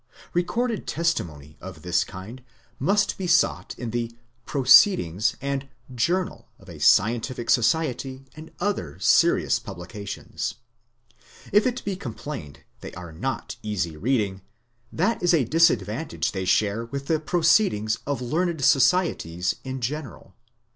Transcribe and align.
Recorded 0.33 0.87
testimony 0.87 1.57
of 1.61 1.83
this 1.83 2.03
kind 2.03 2.41
must 2.79 3.19
be 3.19 3.27
sought 3.27 3.75
in 3.77 3.91
the 3.91 4.11
Proceedings 4.47 5.35
and 5.41 5.69
Journal 5.93 6.47
of 6.57 6.67
a 6.69 6.79
scientific 6.79 7.51
society 7.51 8.25
and 8.35 8.49
other 8.59 8.97
serious 8.97 9.59
publications. 9.59 10.55
If 11.51 11.67
it 11.67 11.85
be 11.85 11.95
complained 11.95 12.63
they 12.79 12.93
are 12.95 13.11
not 13.11 13.57
easy 13.61 13.95
reading, 13.95 14.41
that 14.91 15.21
is 15.21 15.35
a 15.35 15.45
disadvantage 15.45 16.31
they 16.31 16.45
share 16.45 16.85
with 16.85 17.05
the 17.05 17.19
Proceed 17.19 17.71
ings 17.75 17.99
of 18.07 18.23
learned 18.23 18.65
societies 18.65 19.55
in 19.63 19.81
general. 19.81 20.33